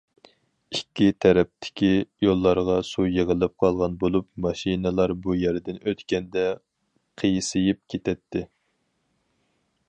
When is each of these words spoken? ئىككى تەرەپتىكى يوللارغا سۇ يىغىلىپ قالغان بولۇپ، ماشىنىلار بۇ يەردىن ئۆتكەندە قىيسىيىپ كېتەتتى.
ئىككى 0.75 1.09
تەرەپتىكى 1.25 1.89
يوللارغا 2.25 2.77
سۇ 2.87 3.05
يىغىلىپ 3.17 3.53
قالغان 3.65 3.99
بولۇپ، 4.05 4.27
ماشىنىلار 4.47 5.15
بۇ 5.27 5.37
يەردىن 5.43 5.79
ئۆتكەندە 5.85 6.47
قىيسىيىپ 7.23 7.83
كېتەتتى. 7.95 8.45